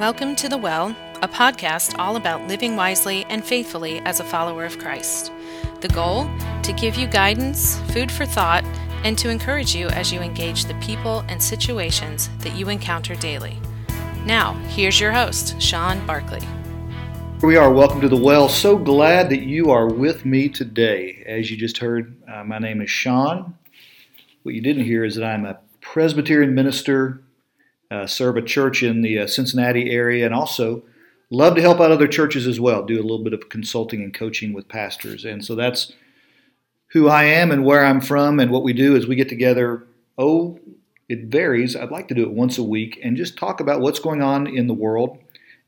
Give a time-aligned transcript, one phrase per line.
[0.00, 0.88] Welcome to The Well,
[1.22, 5.30] a podcast all about living wisely and faithfully as a follower of Christ.
[5.82, 6.28] The goal?
[6.64, 8.64] To give you guidance, food for thought,
[9.04, 13.56] and to encourage you as you engage the people and situations that you encounter daily.
[14.26, 16.40] Now, here's your host, Shawn Barkley.
[17.38, 17.72] Here we are.
[17.72, 18.48] Welcome to the well.
[18.48, 21.22] So glad that you are with me today.
[21.24, 23.56] As you just heard, uh, my name is Shawn.
[24.42, 27.20] What you didn't hear is that I'm a Presbyterian minister,
[27.90, 30.82] uh, serve a church in the uh, Cincinnati area, and also
[31.30, 32.84] love to help out other churches as well.
[32.84, 35.24] Do a little bit of consulting and coaching with pastors.
[35.24, 35.92] And so that's
[36.88, 38.38] who I am and where I'm from.
[38.38, 39.86] And what we do is we get together,
[40.16, 40.60] oh,
[41.08, 41.74] it varies.
[41.74, 44.46] I'd like to do it once a week and just talk about what's going on
[44.46, 45.18] in the world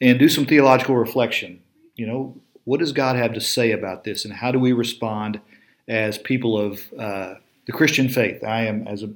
[0.00, 1.62] and do some theological reflection.
[1.94, 5.40] You know, what does God have to say about this, and how do we respond
[5.86, 7.34] as people of uh,
[7.66, 8.42] the Christian faith?
[8.42, 9.10] I am, as a,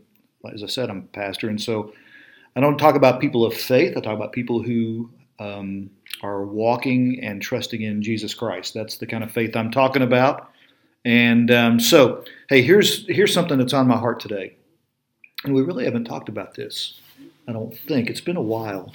[0.53, 1.93] as I said, I'm a pastor, and so
[2.57, 3.97] I don't talk about people of faith.
[3.97, 5.91] I talk about people who um,
[6.23, 8.75] are walking and trusting in Jesus Christ.
[8.75, 10.51] That's the kind of faith I'm talking about.
[11.05, 14.57] And um, so, hey, here's here's something that's on my heart today,
[15.45, 17.01] and we really haven't talked about this.
[17.47, 18.93] I don't think it's been a while.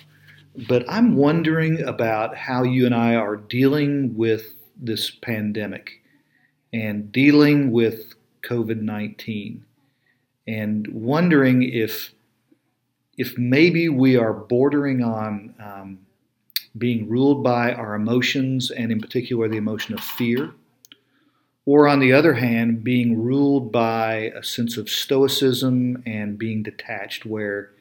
[0.67, 6.01] But I'm wondering about how you and I are dealing with this pandemic
[6.71, 9.65] and dealing with COVID 19
[10.47, 12.12] and wondering if,
[13.17, 15.99] if maybe we are bordering on um,
[16.77, 20.51] being ruled by our emotions and, in particular, the emotion of fear.
[21.65, 27.25] Or, on the other hand, being ruled by a sense of stoicism and being detached,
[27.25, 27.71] where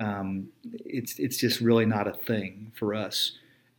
[0.00, 0.48] um,
[0.84, 3.32] it's it's just really not a thing for us.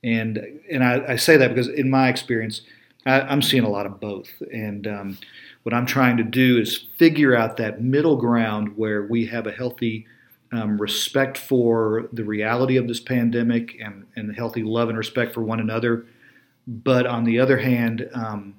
[0.04, 2.62] And and I, I say that because in my experience,
[3.06, 4.30] I, am seeing a lot of both.
[4.54, 5.18] And um,
[5.64, 9.52] what I'm trying to do is figure out that middle ground where we have a
[9.52, 10.06] healthy
[10.52, 15.42] um, respect for the reality of this pandemic and, and healthy love and respect for
[15.42, 16.06] one another,
[16.68, 18.56] but on the other hand, um,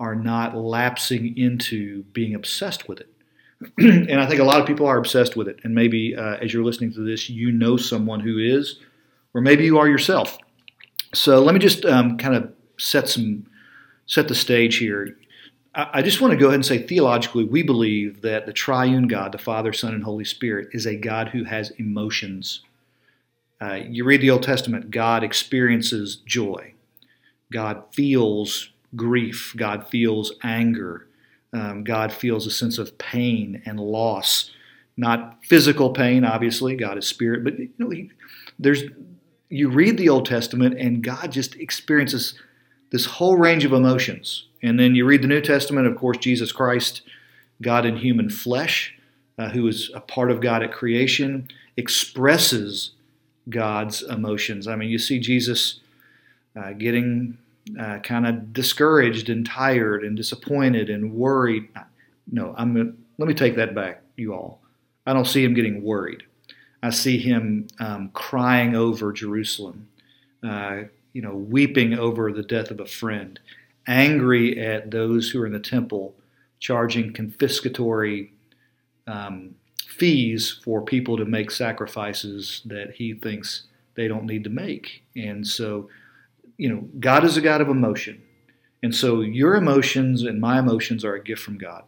[0.00, 3.12] are not lapsing into being obsessed with it.
[3.78, 5.58] and I think a lot of people are obsessed with it.
[5.64, 8.78] And maybe uh, as you're listening to this, you know someone who is,
[9.34, 10.38] or maybe you are yourself.
[11.14, 13.46] So let me just um, kind of set some
[14.06, 15.16] set the stage here.
[15.78, 19.30] I, just want to go ahead and say theologically, we believe that the triune God,
[19.30, 22.62] the Father, Son, and Holy Spirit, is a God who has emotions.
[23.60, 26.74] Uh, you read the Old Testament, God experiences joy.
[27.52, 29.54] God feels grief.
[29.56, 31.06] God feels anger.
[31.52, 34.50] Um, God feels a sense of pain and loss,
[34.96, 36.74] not physical pain, obviously.
[36.74, 38.10] God is spirit, but you know, he,
[38.58, 38.82] there's
[39.48, 42.34] you read the Old Testament and God just experiences
[42.90, 44.46] this whole range of emotions.
[44.62, 47.02] And then you read the New Testament, of course, Jesus Christ,
[47.62, 48.94] God in human flesh,
[49.38, 52.92] uh, who is a part of God at creation, expresses
[53.48, 54.66] God's emotions.
[54.66, 55.80] I mean, you see Jesus
[56.56, 57.38] uh, getting
[57.78, 61.68] uh, kind of discouraged and tired and disappointed and worried.
[62.30, 63.04] No, I'm.
[63.18, 64.60] Let me take that back, you all.
[65.06, 66.22] I don't see him getting worried.
[66.82, 69.88] I see him um, crying over Jerusalem,
[70.42, 70.82] uh,
[71.18, 73.40] you know, weeping over the death of a friend,
[73.88, 76.14] angry at those who are in the temple,
[76.60, 78.30] charging confiscatory
[79.08, 83.64] um, fees for people to make sacrifices that he thinks
[83.96, 85.02] they don't need to make.
[85.16, 85.88] And so
[86.56, 88.22] you know, God is a God of emotion.
[88.84, 91.82] And so your emotions and my emotions are a gift from God.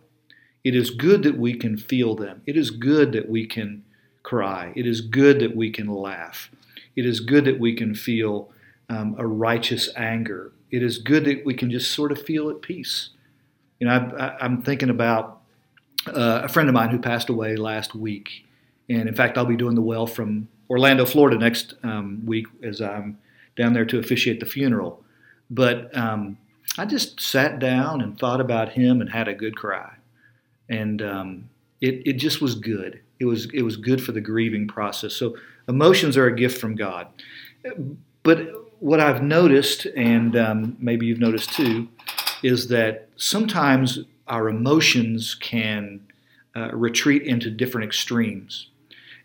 [0.65, 2.43] It is good that we can feel them.
[2.49, 3.85] It is good that we can
[4.25, 4.73] cry.
[4.75, 6.51] It is good that we can laugh.
[6.97, 8.51] It is good that we can feel
[8.91, 10.53] um, a righteous anger.
[10.71, 13.11] It is good that we can just sort of feel at peace.
[13.79, 15.41] You know, I, am thinking about
[16.07, 18.45] uh, a friend of mine who passed away last week.
[18.89, 22.83] And in fact, I'll be doing the well from Orlando, Florida next um, week as
[22.83, 23.19] I'm
[23.57, 25.03] down there to officiate the funeral.
[25.49, 26.37] But um,
[26.77, 29.97] I just sat down and thought about him and had a good cry,
[30.69, 31.51] and um,
[31.81, 33.01] it it just was good.
[33.19, 35.15] It was it was good for the grieving process.
[35.15, 35.37] So
[35.69, 37.09] emotions are a gift from God.
[38.23, 38.51] But
[38.81, 41.89] what I've noticed, and um, maybe you've noticed too,
[42.43, 46.01] is that sometimes our emotions can
[46.57, 48.69] uh, retreat into different extremes.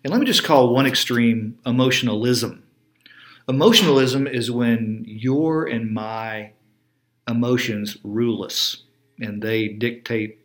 [0.04, 2.64] And let me just call one extreme emotionalism.
[3.48, 6.52] Emotionalism is when your and my
[7.28, 8.84] emotions rule us
[9.20, 10.40] and they dictate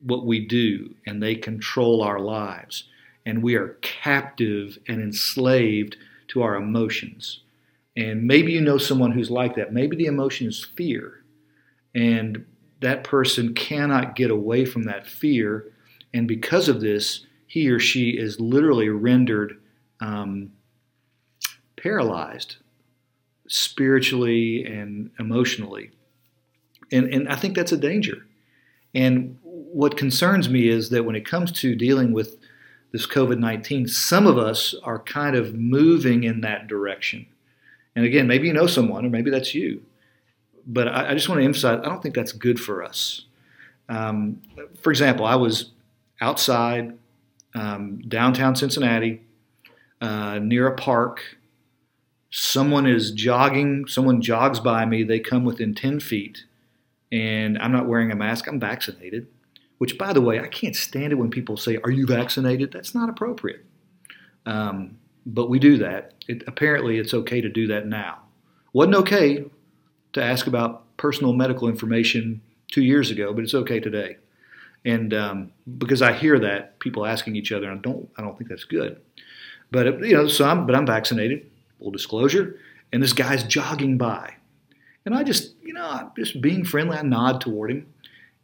[0.00, 2.84] what we do and they control our lives.
[3.24, 5.96] And we are captive and enslaved
[6.28, 7.40] to our emotions.
[7.98, 9.72] And maybe you know someone who's like that.
[9.72, 11.24] Maybe the emotion is fear.
[11.96, 12.46] And
[12.80, 15.72] that person cannot get away from that fear.
[16.14, 19.60] And because of this, he or she is literally rendered
[20.00, 20.52] um,
[21.76, 22.58] paralyzed
[23.48, 25.90] spiritually and emotionally.
[26.92, 28.24] And, and I think that's a danger.
[28.94, 32.36] And what concerns me is that when it comes to dealing with
[32.92, 37.26] this COVID 19, some of us are kind of moving in that direction.
[37.98, 39.82] And again, maybe you know someone, or maybe that's you.
[40.64, 43.22] But I, I just want to emphasize I don't think that's good for us.
[43.88, 44.40] Um,
[44.80, 45.72] for example, I was
[46.20, 46.96] outside
[47.56, 49.22] um, downtown Cincinnati
[50.00, 51.38] uh, near a park.
[52.30, 56.44] Someone is jogging, someone jogs by me, they come within 10 feet,
[57.10, 59.26] and I'm not wearing a mask, I'm vaccinated.
[59.78, 62.70] Which, by the way, I can't stand it when people say, Are you vaccinated?
[62.70, 63.64] That's not appropriate.
[64.46, 64.98] Um,
[65.28, 66.14] but we do that.
[66.26, 68.18] It, apparently, it's okay to do that now.
[68.72, 69.44] Wasn't okay
[70.14, 74.16] to ask about personal medical information two years ago, but it's okay today.
[74.84, 78.48] And um, because I hear that people asking each other, I don't, I don't think
[78.48, 79.00] that's good.
[79.70, 81.50] But you know, so I'm, but I'm vaccinated.
[81.78, 82.58] Full disclosure.
[82.92, 84.34] And this guy's jogging by,
[85.04, 86.96] and I just, you know, I'm just being friendly.
[86.96, 87.86] I nod toward him,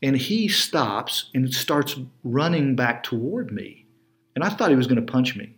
[0.03, 3.87] and he stops and starts running back toward me.
[4.35, 5.57] And I thought he was going to punch me.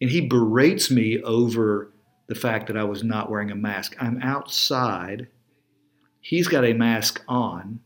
[0.00, 1.90] And he berates me over
[2.26, 3.96] the fact that I was not wearing a mask.
[4.00, 5.28] I'm outside.
[6.20, 7.80] He's got a mask on.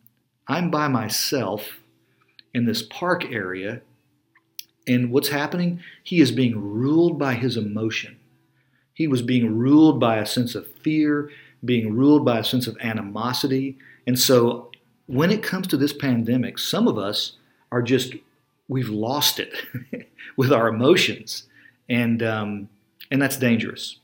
[0.47, 1.81] I'm by myself
[2.53, 3.81] in this park area.
[4.87, 5.81] And what's happening?
[6.03, 8.19] He is being ruled by his emotion.
[8.93, 11.31] He was being ruled by a sense of fear,
[11.65, 13.79] being ruled by a sense of animosity.
[14.07, 14.71] And so
[15.07, 17.33] when it comes to this pandemic, some of us
[17.73, 18.15] are just,
[18.69, 19.53] we've lost it
[20.37, 21.45] with our emotions.
[21.89, 22.69] And, um,
[23.11, 23.99] and that's dangerous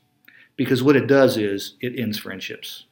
[0.55, 2.85] because what it does is it ends friendships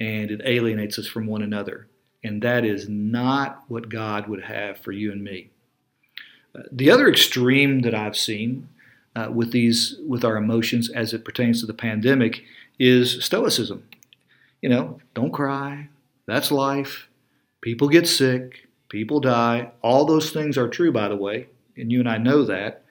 [0.00, 1.86] and it alienates us from one another.
[2.24, 5.50] And that is not what God would have for you and me.
[6.54, 8.68] Uh, the other extreme that I've seen
[9.14, 12.42] uh, with these, with our emotions as it pertains to the pandemic,
[12.78, 13.84] is stoicism.
[14.60, 15.88] You know, don't cry.
[16.26, 17.08] That's life.
[17.60, 19.70] People get sick, people die.
[19.82, 22.82] All those things are true, by the way, and you and I know that.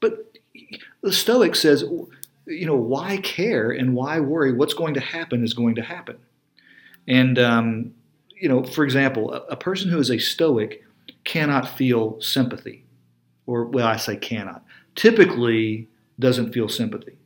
[0.00, 0.37] But
[1.02, 1.84] the Stoic says,
[2.46, 4.52] you know, why care and why worry?
[4.52, 6.18] What's going to happen is going to happen.
[7.06, 7.94] And, um,
[8.30, 10.84] you know, for example, a, a person who is a Stoic
[11.24, 12.84] cannot feel sympathy.
[13.46, 14.64] Or, well, I say cannot.
[14.94, 15.88] Typically
[16.18, 17.16] doesn't feel sympathy.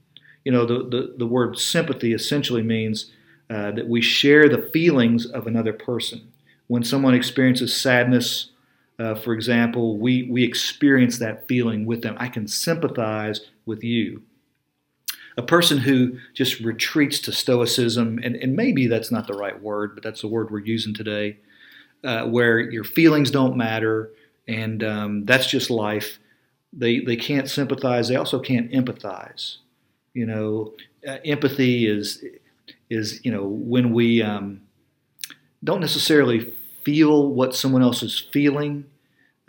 [0.44, 3.10] You know, the, the, the word sympathy essentially means
[3.48, 6.32] uh, that we share the feelings of another person
[6.66, 8.50] when someone experiences sadness,
[9.02, 12.14] uh, for example, we, we experience that feeling with them.
[12.20, 14.22] I can sympathize with you.
[15.36, 19.94] A person who just retreats to stoicism, and, and maybe that's not the right word,
[19.94, 21.38] but that's the word we're using today,
[22.04, 24.10] uh, where your feelings don't matter
[24.46, 26.20] and um, that's just life.
[26.72, 29.56] They, they can't sympathize, they also can't empathize.
[30.14, 30.74] You know,
[31.08, 32.22] uh, empathy is,
[32.88, 34.60] is, you know, when we um,
[35.64, 36.52] don't necessarily
[36.84, 38.84] feel what someone else is feeling,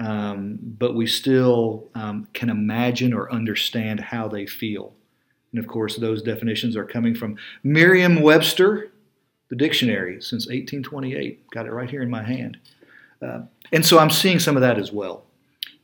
[0.04, 4.94] um, but we still um, can imagine or understand how they feel.
[5.54, 8.92] And of course, those definitions are coming from Merriam Webster,
[9.48, 11.50] the dictionary, since 1828.
[11.52, 12.58] Got it right here in my hand.
[13.22, 15.24] Uh, and so I'm seeing some of that as well,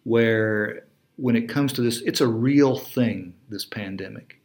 [0.03, 0.83] where
[1.15, 4.41] when it comes to this, it's a real thing, this pandemic.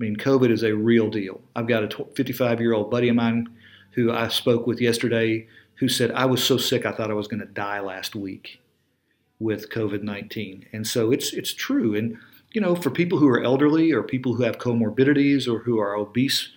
[0.00, 1.40] I mean, COVID is a real deal.
[1.54, 3.48] I've got a 55 year old buddy of mine
[3.92, 7.28] who I spoke with yesterday who said, I was so sick I thought I was
[7.28, 8.58] going to die last week
[9.42, 10.66] with COVID 19.
[10.72, 11.94] And so it's, it's true.
[11.94, 12.16] And,
[12.52, 15.96] you know, for people who are elderly or people who have comorbidities or who are
[15.96, 16.50] obese,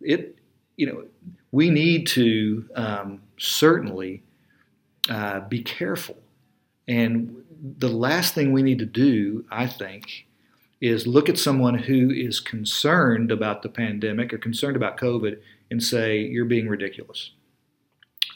[0.00, 0.38] it,
[0.76, 1.04] you know,
[1.50, 4.22] we need to um, certainly
[5.08, 6.16] uh, be careful.
[6.86, 10.26] And the last thing we need to do, I think,
[10.80, 15.38] is look at someone who is concerned about the pandemic or concerned about COVID
[15.70, 17.32] and say, you're being ridiculous.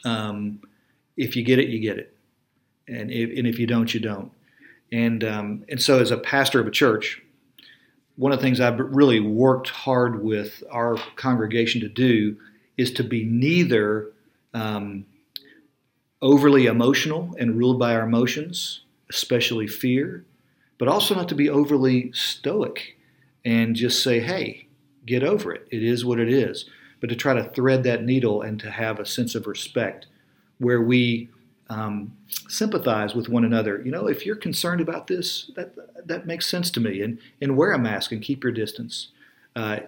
[0.03, 0.61] Um,
[1.15, 2.15] if you get it, you get it,
[2.87, 4.31] and if, and if you don't, you don't.
[4.91, 7.21] And um, and so, as a pastor of a church,
[8.15, 12.37] one of the things I've really worked hard with our congregation to do
[12.77, 14.11] is to be neither
[14.53, 15.05] um,
[16.21, 20.25] overly emotional and ruled by our emotions, especially fear,
[20.77, 22.97] but also not to be overly stoic
[23.45, 24.67] and just say, hey,
[25.05, 25.67] get over it.
[25.71, 26.65] It is what it is
[27.03, 30.05] but to try to thread that needle and to have a sense of respect
[30.59, 31.27] where we
[31.73, 32.15] um,
[32.47, 33.81] sympathize with one another.
[33.83, 35.73] You know, if you're concerned about this, that
[36.07, 37.01] that makes sense to me.
[37.01, 39.09] And and wear a mask and keep your distance.
[39.55, 39.79] Uh,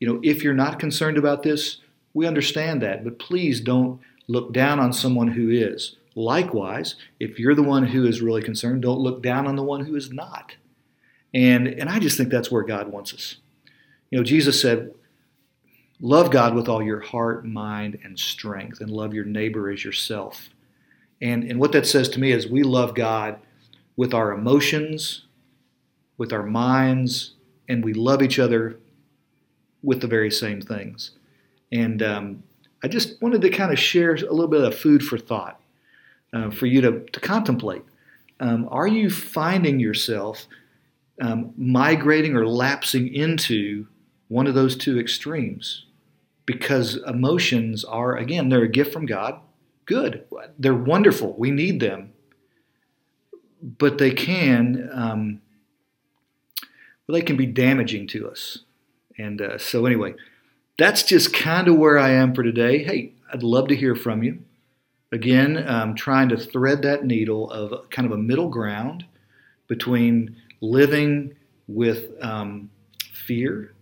[0.00, 1.78] you know, if you're not concerned about this,
[2.14, 5.96] we understand that, but please don't look down on someone who is.
[6.14, 9.84] Likewise, if you're the one who is really concerned, don't look down on the one
[9.84, 10.56] who is not.
[11.34, 13.36] And and I just think that's where God wants us.
[14.10, 14.94] You know, Jesus said,
[16.00, 20.50] Love God with all your heart, mind, and strength, and love your neighbor as yourself.
[21.20, 23.38] And, and what that says to me is we love God
[23.96, 25.22] with our emotions,
[26.18, 27.32] with our minds,
[27.68, 28.78] and we love each other
[29.82, 31.12] with the very same things.
[31.72, 32.42] And um,
[32.82, 35.60] I just wanted to kind of share a little bit of food for thought
[36.32, 37.82] uh, for you to, to contemplate.
[38.40, 40.46] Um, are you finding yourself
[41.20, 43.86] um, migrating or lapsing into
[44.28, 45.86] one of those two extremes?
[46.44, 49.40] Because emotions are, again, they're a gift from God.
[49.86, 50.24] Good.
[50.58, 51.34] They're wonderful.
[51.38, 52.12] We need them.
[53.62, 55.40] But they can, um,
[57.06, 58.58] well, they can be damaging to us.
[59.18, 60.14] And uh, so, anyway,
[60.78, 62.84] that's just kind of where I am for today.
[62.84, 64.40] Hey, I'd love to hear from you.
[65.10, 69.04] Again, trying to thread that needle of kind of a middle ground
[69.68, 71.34] between living
[71.68, 72.70] with um,
[73.12, 73.72] fear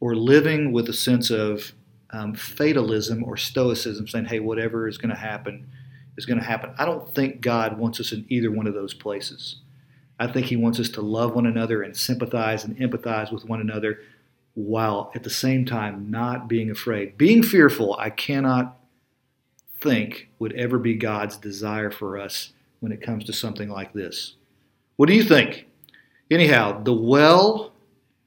[0.00, 1.72] or living with a sense of
[2.12, 5.70] um, fatalism or stoicism, saying, hey, whatever is going to happen
[6.16, 6.74] is going to happen.
[6.78, 9.56] I don't think God wants us in either one of those places.
[10.18, 13.60] I think He wants us to love one another and sympathize and empathize with one
[13.60, 14.00] another
[14.54, 17.16] while at the same time not being afraid.
[17.16, 18.76] Being fearful, I cannot
[19.80, 24.34] think would ever be God's desire for us when it comes to something like this.
[24.96, 25.66] What do you think?
[26.30, 27.72] Anyhow, the well,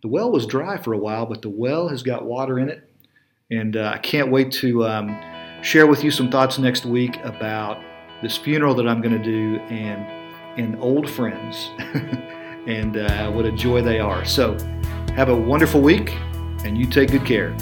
[0.02, 2.90] the well was dry for a while, but the well has got water in it,
[3.54, 5.18] and uh, I can't wait to um,
[5.62, 7.82] share with you some thoughts next week about
[8.22, 10.06] this funeral that I'm going to do and
[10.56, 11.72] and old friends,
[12.68, 14.24] and uh, what a joy they are.
[14.24, 14.56] So,
[15.16, 16.12] have a wonderful week,
[16.64, 17.56] and you take good care.